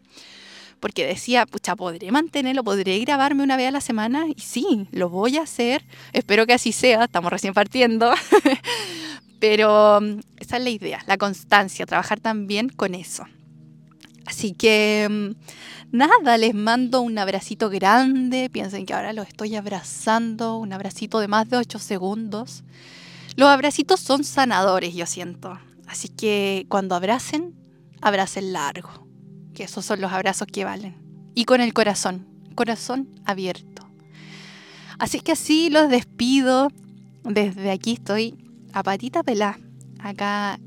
porque 0.81 1.07
decía, 1.07 1.47
pucha, 1.47 1.77
¿podré 1.77 2.11
mantenerlo? 2.11 2.65
¿Podré 2.65 2.99
grabarme 3.01 3.43
una 3.43 3.57
vez 3.57 3.69
a 3.69 3.73
la 3.73 3.81
semana? 3.81 4.27
Y 4.29 4.41
sí, 4.41 4.89
lo 4.91 5.09
voy 5.09 5.37
a 5.37 5.43
hacer. 5.43 5.85
Espero 6.13 6.47
que 6.47 6.53
así 6.55 6.73
sea, 6.73 7.05
estamos 7.05 7.33
recién 7.33 7.55
partiendo. 7.55 8.13
Pero 9.41 10.01
mm, 10.01 10.21
esa 10.41 10.57
es 10.57 10.63
la 10.65 10.71
idea, 10.71 11.05
la 11.07 11.17
constancia, 11.17 11.87
trabajar 11.87 12.21
también 12.21 12.69
con 12.69 12.95
eso. 12.95 13.25
Así 14.29 14.53
que 14.53 15.09
mm, 15.09 15.97
nada, 15.97 16.37
les 16.37 16.55
mando 16.55 17.01
un 17.01 17.19
abracito 17.19 17.71
grande. 17.71 18.51
Piensen 18.51 18.85
que 18.85 18.93
ahora 18.93 19.15
los 19.15 19.27
estoy 19.27 19.57
abrazando, 19.57 20.59
un 20.59 20.75
abracito 20.75 21.19
de 21.19 21.29
más 21.29 21.49
de 21.49 21.57
8 21.57 21.79
segundos. 21.79 22.63
Los 23.37 23.49
abracitos 23.49 24.01
son 24.01 24.25
sanadores, 24.25 24.95
yo 24.95 25.07
siento. 25.07 25.59
Así 25.87 26.11
que 26.11 26.67
cuando 26.69 26.95
abracen, 26.95 27.55
abracen 28.03 28.53
largo. 28.53 29.09
Que 29.55 29.65
esos 29.65 29.87
son 29.87 30.03
los 30.03 30.13
abrazos 30.13 30.47
que 30.47 30.67
valen. 30.67 30.95
Y 31.35 31.47
con 31.47 31.63
el 31.63 31.73
corazón, 31.73 32.29
corazón 32.55 33.09
abierto. 33.25 33.89
Así 34.99 35.21
que 35.21 35.33
así 35.33 35.71
los 35.71 35.89
despido. 35.89 36.69
Desde 37.25 37.71
aquí 37.71 37.95
estoy 37.95 38.37
a 38.75 38.83
patita 38.83 39.23
pelá, 39.23 39.59
acá 40.01 40.61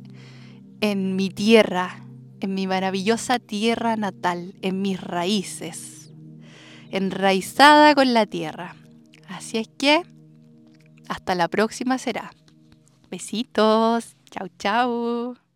en 0.80 1.15
mi 1.15 1.30
tierra, 1.30 2.04
en 2.42 2.54
mi 2.54 2.68
maravillosa 2.68 3.40
tierra 3.40 3.96
natal, 3.96 4.56
en 4.62 4.82
mis 4.82 5.00
raíces, 5.00 6.12
enraizada 6.90 7.96
con 7.96 8.14
la 8.14 8.26
tierra. 8.26 8.76
Así 9.28 9.58
es 9.58 9.70
que, 9.70 10.04
hasta 11.08 11.36
la 11.36 11.48
próxima 11.48 11.98
será. 11.98 12.32
Besitos, 13.10 14.16
chau 14.30 14.48
chau. 14.58 15.51